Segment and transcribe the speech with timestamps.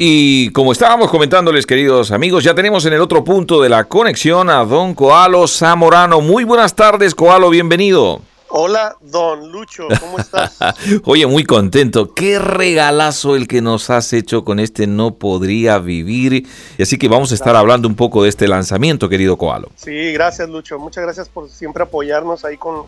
[0.00, 4.48] Y como estábamos comentándoles, queridos amigos, ya tenemos en el otro punto de la conexión
[4.48, 6.20] a don Coalo Zamorano.
[6.20, 8.20] Muy buenas tardes, Coalo, bienvenido.
[8.46, 10.56] Hola, don Lucho, ¿cómo estás?
[11.04, 12.14] Oye, muy contento.
[12.14, 16.46] Qué regalazo el que nos has hecho con este No Podría Vivir.
[16.78, 19.68] Y así que vamos a estar hablando un poco de este lanzamiento, querido Coalo.
[19.74, 20.78] Sí, gracias, Lucho.
[20.78, 22.84] Muchas gracias por siempre apoyarnos ahí con,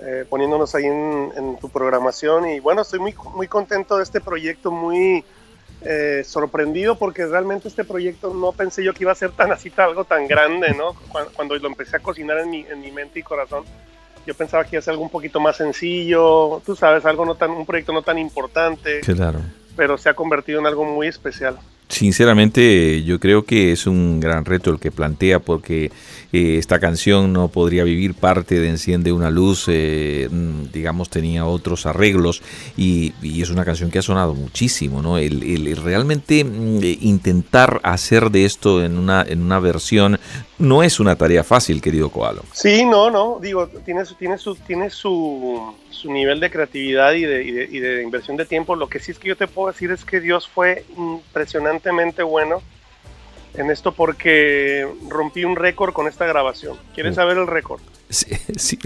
[0.00, 2.48] eh, poniéndonos ahí en, en, tu programación.
[2.48, 5.22] Y bueno, estoy muy, muy contento de este proyecto, muy
[5.82, 9.72] eh, sorprendido porque realmente este proyecto no pensé yo que iba a ser tan así,
[9.76, 10.94] algo tan grande, ¿no?
[11.34, 13.64] Cuando, lo empecé a cocinar en mi, en mi mente y corazón,
[14.26, 17.34] yo pensaba que iba a ser algo un poquito más sencillo, tú sabes, algo no
[17.34, 19.00] tan, un proyecto no tan importante.
[19.00, 19.40] Claro.
[19.76, 21.58] Pero se ha convertido en algo muy especial.
[21.88, 25.92] Sinceramente, yo creo que es un gran reto el que plantea porque
[26.32, 31.46] eh, esta canción no podría vivir parte de Enciende una luz, eh, mm, digamos, tenía
[31.46, 32.42] otros arreglos
[32.76, 35.16] y, es una canción que ha sonado muchísimo, ¿no?
[35.16, 40.18] El, realmente mm, intentar hacer de esto en una, en una versión
[40.58, 42.42] no es una tarea fácil, querido Koalo.
[42.52, 47.44] Sí, no, no, digo, tiene, tiene, su, tiene su, su nivel de creatividad y de,
[47.44, 48.74] y de inversión de tiempo.
[48.74, 50.84] Lo que sí es que yo te puedo decir es que Dios fue
[52.24, 52.62] bueno
[53.54, 56.76] en esto porque rompí un récord con esta grabación.
[56.94, 57.80] ¿Quieres saber el récord?
[58.08, 58.78] Sí,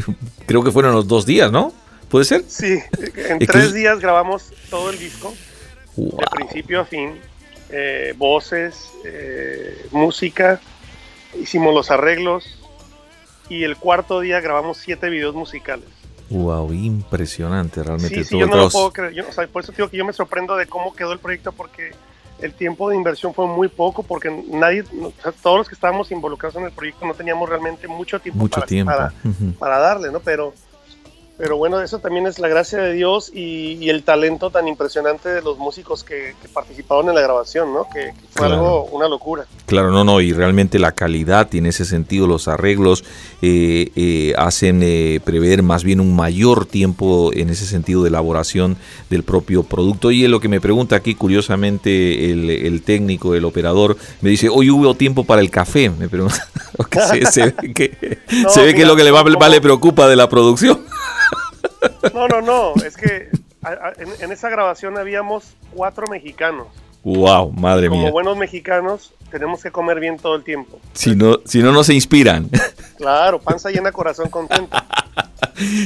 [0.46, 1.74] creo que fueron los dos días, ¿no?
[2.08, 2.42] ¿Puede ser?
[2.48, 2.78] Sí,
[3.16, 5.34] en tres días grabamos todo el disco,
[5.94, 7.20] de principio a fin,
[7.68, 10.60] eh, voces, eh, música,
[11.38, 12.58] hicimos los arreglos
[13.50, 15.86] y el cuarto día grabamos siete videos musicales.
[16.30, 18.24] Wow, impresionante realmente.
[18.24, 19.26] Sí, yo no lo puedo creer.
[19.52, 21.92] por eso digo que yo me sorprendo de cómo quedó el proyecto porque
[22.42, 24.84] el tiempo de inversión fue muy poco porque nadie,
[25.42, 28.66] todos los que estábamos involucrados en el proyecto no teníamos realmente mucho tiempo, mucho para,
[28.66, 28.92] tiempo.
[29.58, 30.20] Para, darle, ¿no?
[30.20, 30.54] Pero,
[31.40, 35.40] pero bueno, eso también es la gracia de Dios y, el talento tan impresionante de
[35.40, 37.86] los músicos que, participaron en la grabación, ¿no?
[37.92, 39.46] Que, fue algo, una locura.
[39.64, 43.04] Claro, no, no, y realmente la calidad y en ese sentido los arreglos
[43.40, 48.76] eh, eh, hacen eh, prever más bien un mayor tiempo en ese sentido de elaboración
[49.08, 50.10] del propio producto.
[50.10, 54.70] Y es lo que me pregunta aquí curiosamente el, técnico, el operador, me dice, hoy
[54.70, 56.46] hubo tiempo para el café, me pregunta.
[57.32, 60.28] se, ve que, se ve que es lo que le, va, le preocupa de la
[60.28, 60.80] producción.
[62.14, 63.30] No, no, no, es que
[64.20, 66.66] en, esa grabación habíamos cuatro mexicanos.
[67.02, 68.00] Wow, madre mía.
[68.00, 70.78] Como buenos mexicanos, tenemos que comer bien todo el tiempo.
[70.92, 72.50] Si no, si no, no se inspiran.
[72.96, 74.76] Claro, panza llena, corazón contento.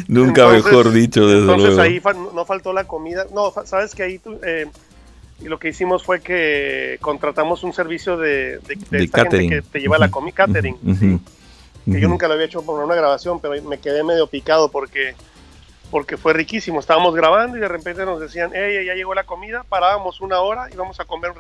[0.09, 2.03] Nunca mejor dicho, desde entonces ahí
[2.35, 3.27] no faltó la comida.
[3.33, 4.67] No, sabes que ahí eh,
[5.41, 8.59] y lo que hicimos fue que contratamos un servicio de,
[8.91, 9.51] de, catering.
[9.51, 11.21] que te lleva la comida, catering.
[11.85, 15.15] Que yo nunca lo había hecho por una grabación, pero me quedé medio picado porque
[15.95, 16.81] porque fue riquísimo.
[16.81, 20.67] Estábamos grabando y de repente nos decían, hey, ya llegó la comida, parábamos una hora
[20.73, 21.31] y vamos a comer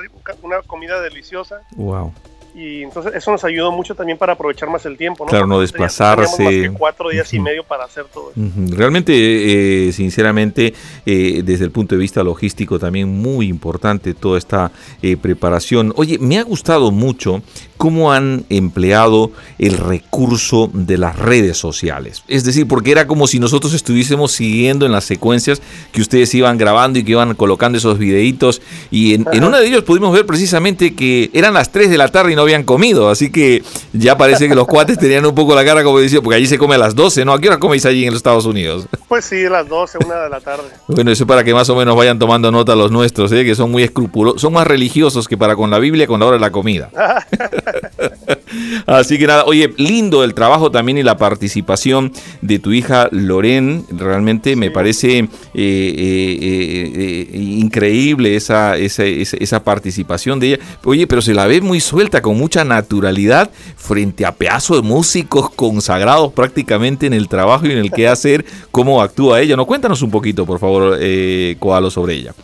[0.43, 1.63] una comida deliciosa.
[1.73, 2.13] Wow
[2.55, 5.31] y entonces eso nos ayudó mucho también para aprovechar más el tiempo, ¿no?
[5.31, 6.71] Claro, no desplazarse.
[6.79, 8.41] cuatro días y medio para hacer todo eso.
[8.77, 10.73] Realmente, eh, sinceramente,
[11.05, 14.71] eh, desde el punto de vista logístico también muy importante toda esta
[15.03, 15.93] eh, preparación.
[15.97, 17.43] Oye, me ha gustado mucho
[17.77, 22.23] cómo han empleado el recurso de las redes sociales.
[22.29, 25.61] Es decir, porque era como si nosotros estuviésemos siguiendo en las secuencias
[25.93, 28.63] que ustedes iban grabando y que iban colocando esos videitos.
[28.91, 32.09] Y en, en una de ellos pudimos ver precisamente que eran las 3 de la
[32.09, 33.63] tarde y no habían comido, así que
[33.93, 36.59] ya parece que los cuates tenían un poco la cara como decía, porque allí se
[36.59, 37.33] come a las 12, ¿no?
[37.33, 38.87] ¿A qué hora coméis allí en los Estados Unidos?
[39.07, 40.65] Pues sí, a las 12, una de la tarde.
[40.89, 43.45] Bueno, eso para que más o menos vayan tomando nota los nuestros, ¿eh?
[43.45, 46.37] que son muy escrupulosos, son más religiosos que para con la Biblia con la hora
[46.37, 46.91] de la comida.
[48.87, 53.85] así que nada, oye, lindo el trabajo también y la participación de tu hija Loren,
[53.91, 60.59] realmente me parece eh, eh, eh, increíble esa, esa, esa participación de ella.
[60.85, 65.51] Oye, pero se la ve muy suelta, con mucha naturalidad frente a pedazos de músicos
[65.51, 69.57] consagrados prácticamente en el trabajo y en el que hacer, cómo actúa ella.
[69.57, 72.35] No cuéntanos un poquito, por favor, eh, Koalo, sobre ella.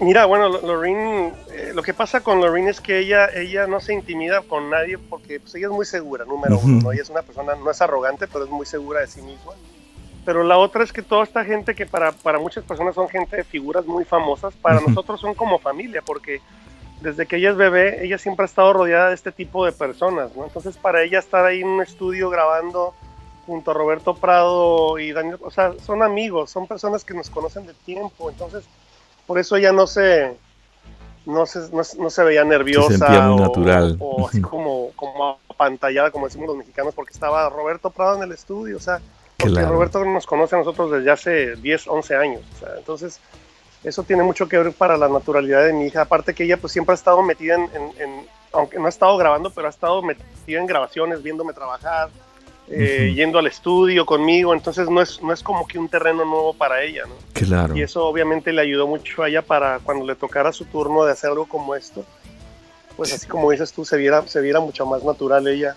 [0.00, 3.92] Mira, bueno, Lorraine, eh, lo que pasa con Lorraine es que ella, ella no se
[3.92, 6.90] intimida con nadie porque pues, ella es muy segura, número uno.
[6.90, 9.52] Ella es una persona, no es arrogante, pero es muy segura de sí misma.
[10.24, 13.36] Pero la otra es que toda esta gente que para, para muchas personas son gente
[13.36, 16.40] de figuras muy famosas, para nosotros son como familia, porque
[17.02, 20.34] desde que ella es bebé, ella siempre ha estado rodeada de este tipo de personas,
[20.34, 20.44] ¿no?
[20.44, 22.94] Entonces para ella estar ahí en un estudio grabando
[23.46, 27.66] junto a Roberto Prado y Daniel, o sea, son amigos, son personas que nos conocen
[27.66, 28.64] de tiempo, entonces
[29.30, 30.36] por eso ella no se,
[31.24, 33.96] no se, no, se veía nerviosa se muy natural.
[34.00, 38.32] o, así como, como apantallada, como decimos los mexicanos, porque estaba Roberto Prado en el
[38.32, 39.00] estudio, o sea,
[39.38, 43.20] porque Roberto nos conoce a nosotros desde hace 10, 11 años, o sea, entonces
[43.84, 46.00] eso tiene mucho que ver para la naturalidad de mi hija.
[46.00, 49.68] Aparte que ella pues siempre ha estado metida en, aunque no ha estado grabando, pero
[49.68, 52.10] ha estado metida en grabaciones, viéndome trabajar,
[52.70, 56.54] eh, yendo al estudio conmigo, entonces no es, no es como que un terreno nuevo
[56.54, 57.14] para ella, ¿no?
[57.32, 57.76] Claro.
[57.76, 61.12] Y eso obviamente le ayudó mucho a ella para cuando le tocara su turno de
[61.12, 62.04] hacer algo como esto,
[62.96, 65.76] pues así como dices tú, se viera, se viera mucho más natural ella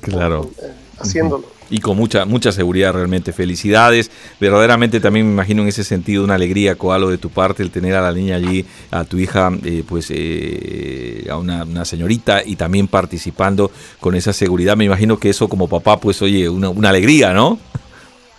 [0.00, 0.50] Claro.
[0.62, 1.44] Eh, haciéndolo.
[1.70, 3.32] Y con mucha, mucha seguridad realmente.
[3.32, 4.10] Felicidades.
[4.40, 7.94] Verdaderamente también me imagino en ese sentido una alegría, Coalo, de tu parte, el tener
[7.94, 12.88] a la niña allí, a tu hija, eh, pues eh, a una, señorita y también
[12.88, 13.70] participando
[14.00, 14.76] con esa seguridad.
[14.76, 17.58] Me imagino que eso como papá, pues oye, una, una alegría, ¿no?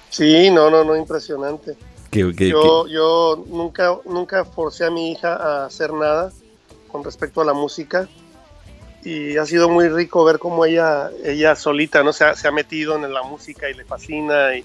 [0.10, 1.78] Sí, no, no, no, impresionante.
[2.12, 6.34] yo, yo nunca, nunca forcé a mi hija a hacer nada
[6.90, 8.10] con respecto a la música
[9.04, 12.14] y ha sido muy rico ver cómo ella, ella solita ¿no?
[12.14, 14.64] se, ha, se ha metido en la música y le fascina y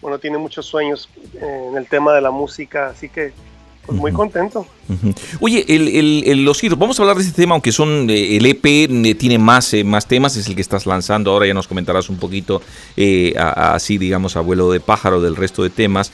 [0.00, 1.08] bueno, tiene muchos sueños
[1.40, 3.32] en el tema de la música, así que
[3.88, 4.66] pues muy contento.
[5.40, 8.66] Oye, el, los giros, vamos a hablar de este tema, aunque son eh, el EP
[8.66, 12.10] eh, tiene más, eh, más temas, es el que estás lanzando ahora, ya nos comentarás
[12.10, 12.60] un poquito
[13.38, 16.12] así, digamos, abuelo de pájaro del resto de temas.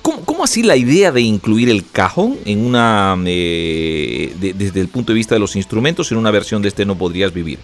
[0.00, 5.34] ¿cómo, así la idea de incluir el cajón en una, desde el punto de vista
[5.34, 7.58] de los instrumentos, en una versión de este No Podrías Vivir?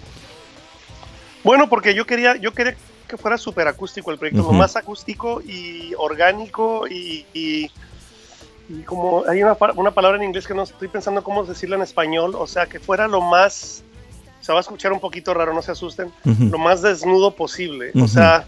[1.45, 2.75] Bueno, porque yo quería, yo quería
[3.07, 7.71] que fuera súper acústico el proyecto, lo más acústico y orgánico y y
[8.85, 12.35] como hay una, una, palabra en inglés que no estoy pensando cómo decirla en español,
[12.35, 13.83] o sea, que fuera lo más,
[14.41, 18.07] se va a escuchar un poquito raro, no se asusten, lo más desnudo posible, o
[18.07, 18.45] sea,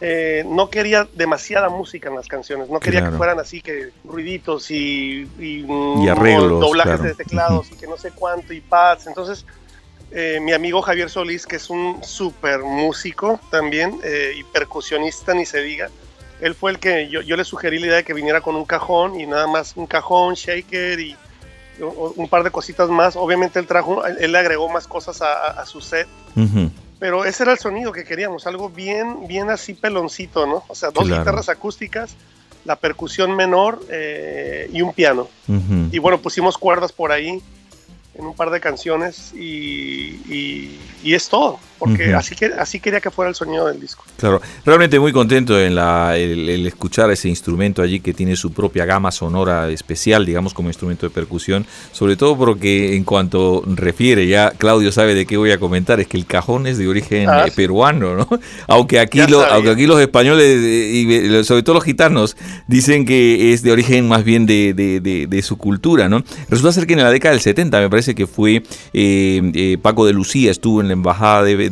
[0.00, 4.70] eh, no quería demasiada música en las canciones, no quería que fueran así que ruiditos
[4.72, 9.46] y, y, arreglos, doblajes de teclados y que no sé cuánto y pads, entonces...
[10.14, 15.46] Eh, mi amigo Javier Solís, que es un súper músico también eh, y percusionista, ni
[15.46, 15.88] se diga,
[16.42, 19.18] él fue el que yo, le sugerí la idea de que viniera con un cajón
[19.18, 21.16] y nada más un cajón, shaker y
[21.80, 23.14] un par de cositas más.
[23.14, 26.08] Obviamente él trajo, él le agregó más cosas a, su set.
[26.98, 30.64] Pero ese era el sonido que queríamos, algo bien, bien así peloncito, ¿no?
[30.66, 32.16] O sea, dos guitarras acústicas,
[32.64, 35.28] la percusión menor eh, y un piano.
[35.92, 37.40] Y bueno, pusimos cuerdas por ahí
[38.14, 43.10] en un par de canciones y, y, es todo, porque así, que, así quería que
[43.10, 44.04] fuera el sonido del disco.
[44.16, 48.84] Claro, realmente muy contento en la, el, escuchar ese instrumento allí que tiene su propia
[48.84, 54.50] gama sonora especial, digamos, como instrumento de percusión, sobre todo porque en cuanto refiere, ya
[54.50, 57.46] Claudio sabe de qué voy a comentar, es que el cajón es de origen ah,
[57.46, 58.28] eh, peruano, ¿no?
[58.68, 62.36] Aunque aquí, lo, aunque aquí los españoles eh, y sobre todo los gitanos
[62.66, 66.22] dicen que es de origen más bien de, de, de su cultura, ¿no?
[66.48, 68.62] Resulta ser que en la década del 70 me parece que fue
[68.92, 71.70] eh, eh, Paco de Lucía, estuvo en la embajada de,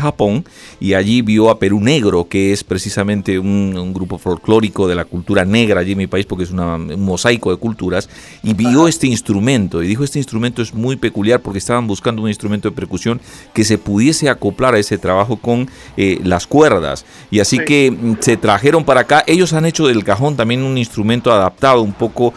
[0.00, 0.44] Japón
[0.80, 5.44] y allí vio a Perú Negro, que es precisamente un, grupo folclórico de la cultura
[5.44, 8.08] negra allí en mi país, porque es un mosaico de culturas,
[8.42, 12.28] y vio este instrumento y dijo, este instrumento es muy peculiar porque estaban buscando un
[12.28, 13.20] instrumento de percusión
[13.52, 17.04] que se pudiese acoplar a ese trabajo con eh, las cuerdas.
[17.30, 20.78] Y así que mm, se trajeron para acá, ellos han hecho del cajón también un
[20.78, 22.32] instrumento adaptado un poco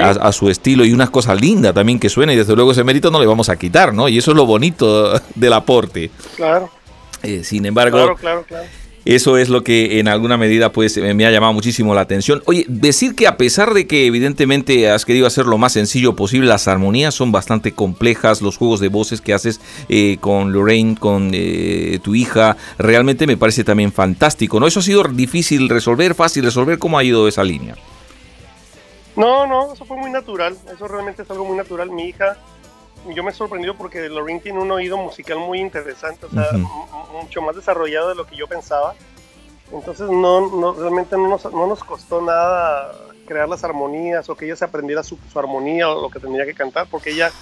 [0.00, 2.84] a, a, su estilo y unas cosas lindas también que suena y desde luego se
[2.84, 4.08] mérito no le vamos a quitar, ¿no?
[4.08, 6.10] Y eso es lo bonito del aporte.
[6.36, 6.53] Claro.
[7.22, 8.44] Eh, sin embargo, claro, claro,
[9.04, 12.42] eso es lo que en alguna medida pues me ha llamado muchísimo la atención.
[12.46, 16.48] Oye, decir que a pesar de que evidentemente has querido hacer lo más sencillo posible,
[16.48, 21.32] las armonías son bastante complejas, los juegos de voces que haces eh, con Lorraine, con
[21.34, 24.66] eh, tu hija, realmente me parece también fantástico, ¿no?
[24.66, 27.76] Eso ha sido difícil resolver, fácil resolver, ¿cómo ha ido esa línea?
[29.16, 31.90] No, no, eso fue muy natural, eso realmente es algo muy natural.
[31.90, 32.38] Mi hija
[33.12, 36.46] yo me he sorprendido porque Lorraine tiene un oído musical muy interesante, o sea,
[37.12, 38.94] mucho más desarrollado de lo que yo pensaba.
[39.72, 42.92] Entonces no, no realmente no nos, no nos costó nada
[43.24, 46.54] crear las armonías o que ella se aprendiera su, armonía o lo que tendría que
[46.54, 47.32] cantar, porque ella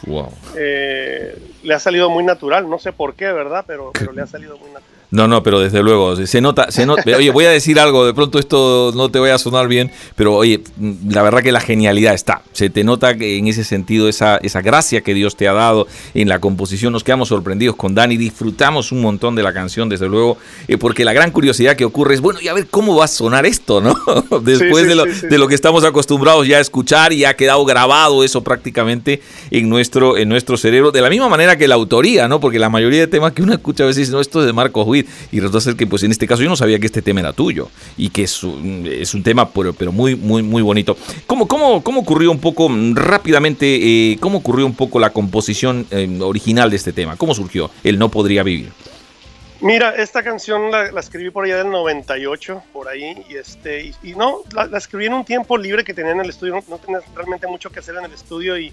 [0.57, 3.65] eh, le ha salido muy natural, no sé por qué, ¿verdad?
[3.67, 5.02] Pero, pero le ha salido muy natural.
[5.13, 8.15] No, no, pero desde luego, se nota, se nota, oye, voy a decir algo, de
[8.15, 10.63] pronto esto no te vaya a sonar bien, pero oye,
[11.07, 14.63] la verdad que la genialidad está, se te nota que en ese sentido esa, esa
[14.63, 18.91] gracia que Dios te ha dado en la composición, nos quedamos sorprendidos con Dani, disfrutamos
[18.91, 22.23] un montón de la canción, desde luego, eh, porque la gran curiosidad que ocurre es,
[22.23, 23.95] bueno, y a ver cómo va a sonar esto, ¿no?
[24.41, 28.25] Después de, lo, de lo que estamos acostumbrados ya a escuchar y ha quedado grabado
[28.25, 32.41] eso prácticamente en nuestro, en nuestro cerebro, de la misma manera que la autoría, ¿no?
[32.41, 34.87] Porque la mayoría de temas que uno escucha a veces, no, esto es de Marco
[35.31, 37.33] Y resulta ser que pues en este caso yo no sabía que este tema era
[37.33, 40.97] tuyo y que es un, es un tema pero, pero, muy muy muy bonito.
[41.27, 45.87] ¿Cómo, cómo, cómo ocurrió un poco mm, rápidamente, eh, cómo ocurrió un poco la composición
[45.91, 47.17] eh, original de este tema?
[47.17, 47.71] ¿Cómo surgió?
[47.85, 48.71] El no podría vivir.
[49.63, 54.43] Mira, esta canción la, escribí por allá del 98, por ahí, y este, y, no,
[54.53, 57.71] la, escribí en un tiempo libre que tenía en el estudio, no, tenía realmente mucho
[57.71, 58.73] que hacer en el estudio y,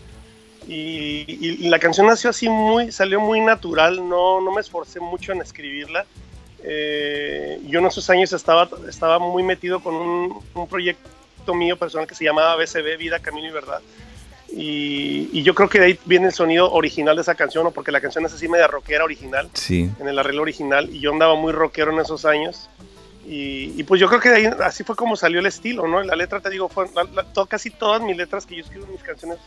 [0.70, 5.42] y, la canción nació así muy, salió muy natural, no, no me esforcé mucho en
[5.42, 6.06] escribirla.
[6.64, 12.08] Eh, yo en esos años estaba, estaba muy metido con un, un proyecto mío personal
[12.08, 13.82] que se llamaba BCB, Vida, Camino y Verdad
[14.52, 17.72] y, yo creo que de ahí viene el sonido original de esa canción, ¿no?
[17.72, 19.90] porque la canción es así media rockera original, sí.
[20.00, 22.70] en el arreglo original, y yo andaba muy rockero en esos años.
[23.32, 26.02] Y, pues yo creo que de ahí así fue como salió el estilo, ¿no?
[26.02, 26.88] La letra, te digo, fue,
[27.48, 29.38] casi todas mis letras que yo escribo en mis canciones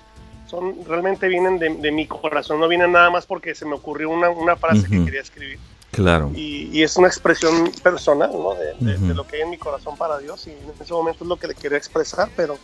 [0.53, 4.29] son realmente vienen de, mi corazón, no vienen nada más porque se me ocurrió una,
[4.29, 5.59] una frase que quería escribir.
[5.93, 6.33] Claro.
[6.35, 8.55] Y, es una expresión personal, ¿no?
[8.55, 11.37] De, lo que hay en mi corazón para Dios y en ese momento es lo
[11.37, 12.59] que le quería expresar, pero,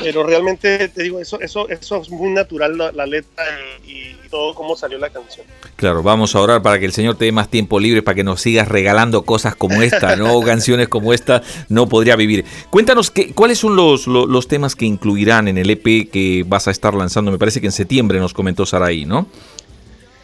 [0.00, 3.44] pero realmente te digo, eso, eso, eso es muy natural la, letra
[3.86, 5.46] y, todo cómo salió la canción.
[5.76, 8.22] Claro, vamos a orar para que el Señor te dé más tiempo libre, para que
[8.22, 10.40] nos sigas regalando cosas como esta, ¿no?
[10.44, 12.44] Canciones como esta, no podría vivir.
[12.70, 16.72] Cuéntanos, qué, ¿cuáles son los, los, temas que incluirán en el EP que vas a
[16.72, 17.32] estar lanzando?
[17.32, 19.26] Me parece que en septiembre nos comentó Saraí, ¿no?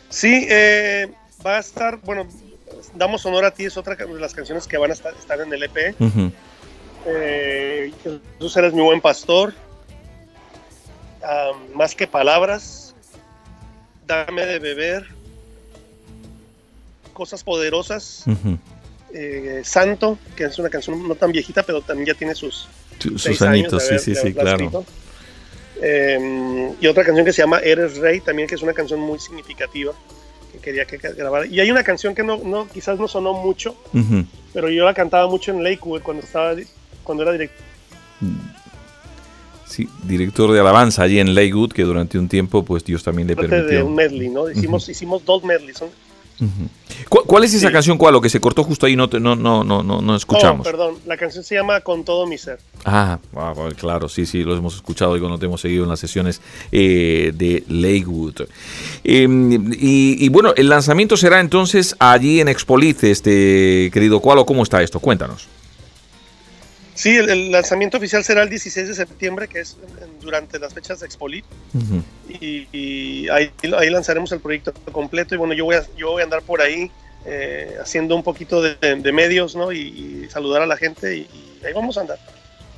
[0.09, 1.09] Sí, eh
[1.47, 2.27] va a estar, bueno,
[2.95, 5.63] Damos Honor a ti es otra de las canciones que van a estar, en el
[5.63, 5.95] EP.
[7.07, 9.55] Eh, Jesús eres mi buen pastor.
[11.75, 12.95] más que palabras.
[14.07, 15.07] Dame de beber.
[17.13, 18.25] Cosas poderosas.
[19.15, 23.41] Eh, Santo, que es una canción no tan viejita, pero también ya tiene sus, sus
[23.41, 24.85] añitos, sí, sí, sí, claro.
[25.81, 29.19] Em, y otra canción que se llama Eres Rey, también que es una canción muy
[29.19, 29.95] significativa
[30.67, 31.47] quería que grabara.
[31.47, 33.77] Y hay una canción que no, no quizás no sonó mucho,
[34.53, 36.57] pero yo la cantaba mucho en Lakewood cuando estaba
[37.05, 37.65] cuando era director.
[39.65, 43.37] Sí, director de alabanza allí en Lakewood, que durante un tiempo pues Dios también le
[43.37, 43.65] permitió.
[43.65, 44.51] de un medley, ¿no?
[44.51, 45.91] Hicimos, hicimos dos medleys, son
[47.09, 47.99] ¿Cuál, es esa canción?
[47.99, 48.15] ¿Cuál?
[48.15, 50.67] Lo que se cortó justo ahí no, no, no, no, no, escuchamos.
[50.67, 52.59] Oh, perdón, la canción se llama Con todo mi ser.
[52.85, 53.19] Ah,
[53.77, 56.41] claro, sí, sí, lo hemos escuchado y cuando te hemos seguido en las sesiones
[56.73, 58.43] eh, de Lakewood.
[59.05, 64.83] Em, y, bueno, el lanzamiento será entonces allí en Expolit, este querido Cualo, ¿cómo está
[64.83, 65.01] esto?
[65.01, 65.49] Cuéntanos.
[66.97, 69.77] Sí, el, lanzamiento oficial será el 16 de septiembre, que es
[70.21, 71.45] durante las fechas de Expolit.
[72.29, 75.35] y, ahí, ahí, lanzaremos el proyecto completo.
[75.35, 76.91] Y bueno, yo voy a, yo voy a andar por ahí
[77.27, 79.73] eh, haciendo un poquito de, medios, ¿no?
[79.73, 81.29] Y, saludar a la gente y
[81.65, 82.19] ahí vamos a andar.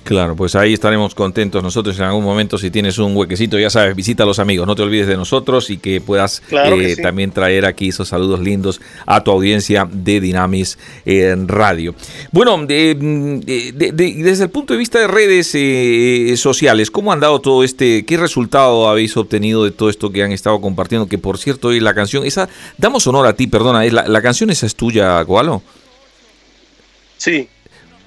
[0.08, 2.56] Claro, pues ahí estaremos contentos nosotros en algún momento.
[2.56, 5.68] Si tienes un huequecito, ya sabes, visita a los amigos, no te olvides de nosotros
[5.68, 10.78] y que puedas eh, también traer aquí esos saludos lindos a tu audiencia de Dinamis
[11.04, 11.94] en Radio.
[12.32, 18.06] Bueno, desde el punto de vista de redes eh, sociales, ¿cómo han dado todo este?
[18.06, 21.06] ¿Qué resultado habéis obtenido de todo esto que han estado compartiendo?
[21.06, 22.48] Que por cierto, hoy la canción, esa,
[22.78, 25.62] damos honor a ti, perdona, la, la canción esa es tuya, Gualo.
[27.18, 27.48] Sí,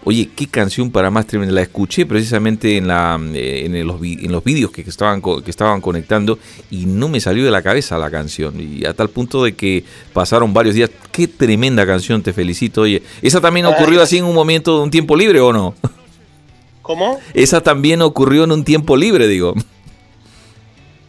[0.04, 1.54] Oye, qué canción para más tremenda.
[1.54, 5.80] La escuché precisamente en, la, eh, en, los, en los vídeos que estaban, que estaban
[5.80, 6.40] conectando
[6.72, 8.60] y no me salió de la cabeza la canción.
[8.60, 10.90] Y a tal punto de que pasaron varios días.
[11.12, 12.82] Qué tremenda canción, te felicito.
[12.82, 15.76] Oye, ¿esa también ocurrió así en un momento de un tiempo libre o no?
[16.82, 17.20] ¿Cómo?
[17.36, 19.54] Esa también ocurrió en un tiempo libre, digo.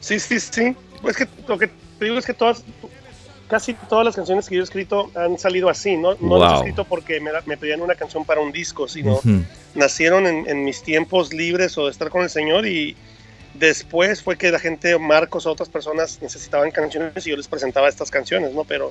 [0.01, 0.77] Sí, sí, sí.
[1.01, 1.69] Pues que lo que
[1.99, 2.63] te digo es que todas,
[3.53, 6.17] casi todas las canciones que yo he escrito han salido así, ¿no?
[6.21, 9.21] No las he escrito porque me, pedían una canción para un disco, sino
[9.75, 12.97] nacieron en, mis tiempos libres o de estar con el Señor y
[13.53, 17.91] después fue que la gente, Marcos o otras personas necesitaban canciones y yo les presentaba
[17.91, 18.65] estas canciones, ¿no?
[18.65, 18.91] Pero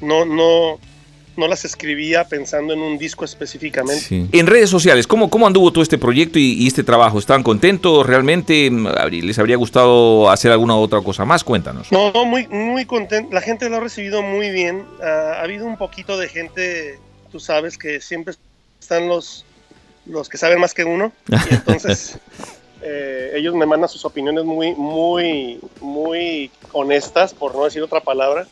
[0.00, 0.80] no, no,
[1.40, 4.28] no las escribía pensando en un disco específicamente.
[4.30, 7.18] En redes sociales, ¿cómo, ¿cómo anduvo todo este proyecto y, este trabajo?
[7.18, 8.70] ¿Estaban contentos realmente?
[9.10, 11.42] ¿Les habría gustado hacer alguna otra cosa más?
[11.42, 11.90] Cuéntanos.
[11.90, 13.34] No, muy, muy contento.
[13.34, 14.84] La gente lo ha recibido muy bien.
[15.02, 16.98] ha habido un poquito de gente,
[17.32, 18.34] tú sabes, que siempre
[18.78, 19.44] están los,
[20.06, 21.12] los que saben más que uno.
[21.28, 22.18] Y entonces...
[22.82, 28.46] Eh, ellos me mandan sus opiniones muy, muy, muy honestas, por no decir otra palabra.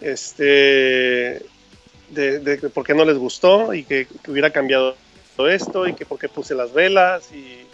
[0.00, 1.40] Este,
[2.12, 4.94] de, por qué no les gustó y que, hubiera cambiado
[5.36, 7.66] todo esto y que por qué puse las velas y,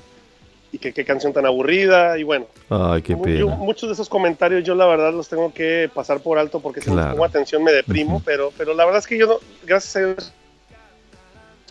[0.72, 2.46] y que qué canción tan aburrida y bueno.
[2.70, 3.56] Ay, qué pena.
[3.56, 6.90] muchos de esos comentarios yo la verdad los tengo que pasar por alto porque si
[6.90, 10.06] no pongo atención me deprimo, pero, pero la verdad es que yo, no, gracias a
[10.06, 10.32] Dios,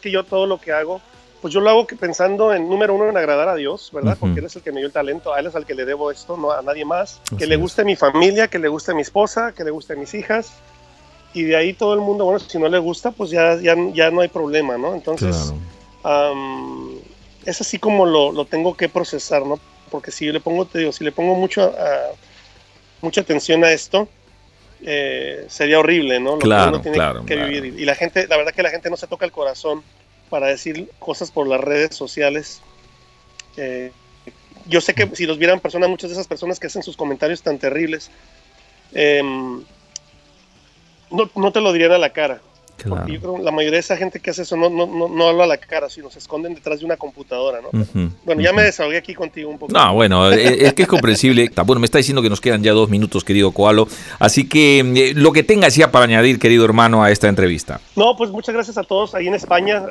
[0.02, 1.02] que yo todo lo que hago,
[1.42, 4.18] pues yo lo hago pensando en número uno en agradar a Dios, ¿verdad?
[4.20, 5.86] Porque Él es el que me dio el talento, a Él es al que le
[5.86, 7.22] debo esto, no a nadie más.
[7.38, 10.52] que le guste mi familia, que le guste mi esposa, que le guste mis hijas
[11.34, 14.12] y de ahí todo el mundo, bueno, si no le gusta, pues ya, ya, ya
[14.12, 14.94] no hay problema, ¿no?
[14.94, 15.54] Entonces,
[17.46, 19.60] es así como lo, lo, tengo que procesar, ¿no?
[19.92, 21.74] Porque si le pongo, te digo, si le pongo mucho,
[23.02, 24.08] mucha atención a esto,
[24.82, 26.32] eh, sería horrible, ¿no?
[26.34, 27.52] Lo claro, que uno tiene claro, que claro.
[27.52, 27.80] vivir.
[27.80, 29.84] Y la gente, la verdad que la gente no se toca el corazón
[30.30, 32.62] para decir cosas por las redes sociales.
[33.56, 33.92] Eh,
[34.68, 37.42] yo sé que si los vieran personas, muchas de esas personas que hacen sus comentarios
[37.42, 38.12] tan terribles,
[38.94, 39.24] eh,
[41.12, 42.40] no, no te lo dirían a la cara.
[42.78, 42.98] Claro.
[43.02, 45.08] Porque yo creo que la mayoría de esa gente que hace eso no, no, no,
[45.08, 47.70] no habla a la cara, sino se esconden detrás de una computadora, ¿no?
[47.70, 48.58] Ujú, Bueno, ya ujú.
[48.58, 49.74] me desahogué aquí contigo un poco.
[49.74, 51.52] No, bueno, eh, es que es comprensible.
[51.68, 53.88] Bueno, me está diciendo que nos quedan ya dos minutos, querido Koalo.
[54.20, 57.82] Así que eh, lo que tengas ya para añadir, querido hermano, a esta entrevista.
[57.96, 59.84] No, pues muchas gracias a todos ahí en España.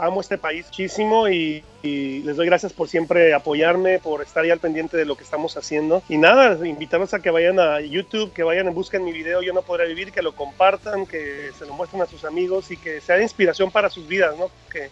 [0.00, 4.50] Amo este país muchísimo y, y les doy gracias por siempre apoyarme, por estar ahí
[4.50, 6.02] al pendiente de lo que estamos haciendo.
[6.08, 9.52] Y nada, invitarlos a que vayan a YouTube, que vayan y busquen mi video Yo
[9.52, 13.00] no podré vivir, que lo compartan, que se lo muestren a sus amigos y que
[13.00, 14.50] sea de inspiración para sus vidas, ¿no?
[14.72, 14.88] Que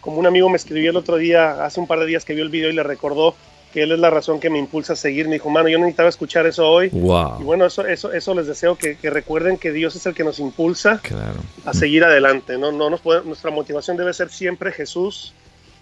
[0.00, 2.42] como un amigo me escribió el otro día, hace un par de días que vio
[2.42, 3.34] el video y le recordó
[3.72, 5.28] que él es la razón que me impulsa a seguir.
[5.28, 6.86] Me dijo, mano, yo necesitaba escuchar eso hoy.
[6.92, 7.38] Y Wow.
[7.44, 10.40] bueno, eso, eso, eso les deseo que, que recuerden que Dios es el que nos
[10.40, 11.38] impulsa Claro.
[11.64, 12.58] a seguir adelante.
[12.58, 12.72] ¿no?
[12.72, 15.34] No nos puede- nuestra motivación debe ser siempre Jesús,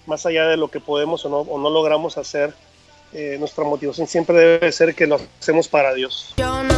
[0.07, 2.53] más allá de lo que podemos o no, o no logramos hacer.
[3.15, 6.35] eh, nuestra motivación siempre debe ser que lo hacemos para Dios.
[6.37, 6.78] Yo no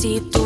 [0.00, 0.39] si